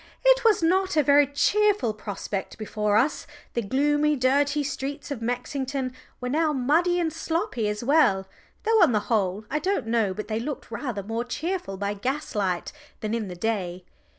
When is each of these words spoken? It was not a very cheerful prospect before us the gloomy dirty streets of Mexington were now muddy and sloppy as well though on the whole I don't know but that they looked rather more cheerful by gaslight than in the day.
It 0.25 0.43
was 0.43 0.63
not 0.63 0.97
a 0.97 1.03
very 1.03 1.27
cheerful 1.27 1.93
prospect 1.93 2.57
before 2.57 2.97
us 2.97 3.27
the 3.53 3.61
gloomy 3.61 4.15
dirty 4.15 4.63
streets 4.63 5.11
of 5.11 5.21
Mexington 5.21 5.93
were 6.19 6.27
now 6.27 6.51
muddy 6.51 6.99
and 6.99 7.13
sloppy 7.13 7.67
as 7.69 7.83
well 7.83 8.27
though 8.63 8.81
on 8.81 8.93
the 8.93 9.01
whole 9.11 9.45
I 9.51 9.59
don't 9.59 9.85
know 9.85 10.07
but 10.15 10.27
that 10.27 10.27
they 10.27 10.39
looked 10.39 10.71
rather 10.71 11.03
more 11.03 11.23
cheerful 11.23 11.77
by 11.77 11.93
gaslight 11.93 12.71
than 13.01 13.13
in 13.13 13.27
the 13.27 13.35
day. 13.35 13.83